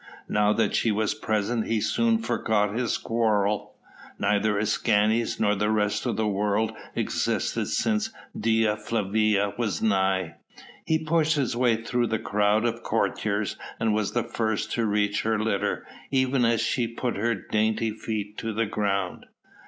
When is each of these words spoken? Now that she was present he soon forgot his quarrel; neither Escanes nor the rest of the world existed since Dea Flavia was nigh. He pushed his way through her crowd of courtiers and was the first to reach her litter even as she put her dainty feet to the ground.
Now 0.29 0.51
that 0.53 0.73
she 0.73 0.91
was 0.91 1.13
present 1.13 1.67
he 1.67 1.79
soon 1.79 2.17
forgot 2.17 2.73
his 2.73 2.97
quarrel; 2.97 3.75
neither 4.17 4.57
Escanes 4.59 5.39
nor 5.39 5.53
the 5.53 5.69
rest 5.69 6.07
of 6.07 6.15
the 6.15 6.25
world 6.27 6.73
existed 6.95 7.67
since 7.67 8.11
Dea 8.35 8.75
Flavia 8.77 9.53
was 9.59 9.79
nigh. 9.79 10.37
He 10.87 10.97
pushed 10.97 11.35
his 11.35 11.55
way 11.55 11.75
through 11.83 12.07
her 12.09 12.17
crowd 12.17 12.65
of 12.65 12.81
courtiers 12.81 13.57
and 13.79 13.93
was 13.93 14.13
the 14.13 14.23
first 14.23 14.71
to 14.71 14.87
reach 14.87 15.21
her 15.21 15.37
litter 15.39 15.85
even 16.09 16.45
as 16.45 16.61
she 16.61 16.87
put 16.87 17.15
her 17.15 17.35
dainty 17.35 17.91
feet 17.91 18.39
to 18.39 18.53
the 18.53 18.65
ground. 18.65 19.27